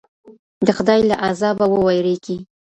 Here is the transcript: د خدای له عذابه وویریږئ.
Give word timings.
د 0.65 0.67
خدای 0.77 1.01
له 1.09 1.15
عذابه 1.27 1.65
وویریږئ. 1.69 2.37